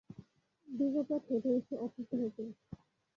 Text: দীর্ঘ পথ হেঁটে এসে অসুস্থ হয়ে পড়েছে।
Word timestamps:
দীর্ঘ 0.67 0.95
পথ 1.09 1.21
হেঁটে 1.29 1.49
এসে 1.57 1.75
অসুস্থ 1.77 2.11
হয়ে 2.13 2.31
পড়েছে। 2.35 2.63